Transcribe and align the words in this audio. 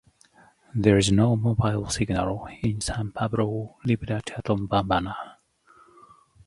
There 0.73 0.97
is 0.97 1.11
no 1.11 1.35
mobile 1.35 1.87
signal 1.91 2.47
in 2.63 2.81
San 2.81 3.11
Pablo 3.11 3.77
Libutad 3.85 4.25
Atbambana. 4.35 5.13